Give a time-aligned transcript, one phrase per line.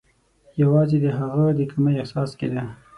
[0.61, 2.63] یوازي د هغه د کمۍ احساس کېده.